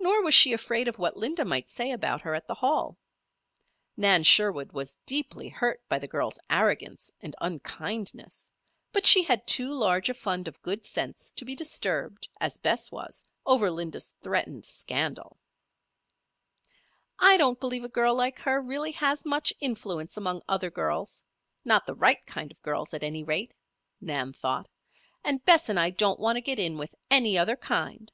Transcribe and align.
Nor 0.00 0.20
was 0.24 0.34
she 0.34 0.52
afraid 0.52 0.88
of 0.88 0.98
what 0.98 1.16
Linda 1.16 1.44
might 1.44 1.70
say 1.70 1.92
about 1.92 2.22
her 2.22 2.34
at 2.34 2.48
the 2.48 2.56
Hall. 2.56 2.98
Nan 3.96 4.24
Sherwood 4.24 4.72
was 4.72 4.96
deeply 5.06 5.48
hurt 5.48 5.80
by 5.88 6.00
the 6.00 6.08
girl's 6.08 6.40
arrogance 6.50 7.08
and 7.20 7.36
unkindness; 7.40 8.50
but 8.90 9.06
she 9.06 9.22
had 9.22 9.46
too 9.46 9.72
large 9.72 10.08
a 10.08 10.14
fund 10.14 10.48
of 10.48 10.60
good 10.60 10.84
sense 10.84 11.30
to 11.30 11.44
be 11.44 11.54
disturbed, 11.54 12.26
as 12.40 12.56
Bess 12.56 12.90
was, 12.90 13.22
over 13.46 13.70
Linda's 13.70 14.12
threatened 14.20 14.64
scandal. 14.64 15.38
"I 17.20 17.36
don't 17.36 17.60
believe 17.60 17.84
a 17.84 17.88
girl 17.88 18.16
like 18.16 18.40
her 18.40 18.60
really 18.60 18.90
has 18.90 19.24
much 19.24 19.52
influence 19.60 20.16
among 20.16 20.42
other 20.48 20.68
girls 20.68 21.22
not 21.64 21.86
the 21.86 21.94
right 21.94 22.26
kind 22.26 22.50
of 22.50 22.60
girls, 22.62 22.92
at 22.92 23.04
any 23.04 23.22
rate," 23.22 23.54
Nan 24.00 24.32
thought. 24.32 24.68
"And 25.22 25.44
Bess 25.44 25.68
and 25.68 25.78
I 25.78 25.90
don't 25.90 26.18
want 26.18 26.34
to 26.38 26.40
get 26.40 26.58
in 26.58 26.76
with 26.76 26.96
any 27.08 27.38
other 27.38 27.54
kind." 27.54 28.10